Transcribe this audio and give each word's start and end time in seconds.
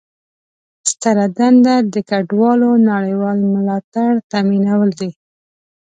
ستره 0.91 1.25
دنده 1.37 1.75
د 1.93 1.95
کډوالو 2.09 2.69
نړیوال 2.91 3.39
ملاتړ 3.53 4.09
تامینول 4.31 4.89
دي. 4.99 5.11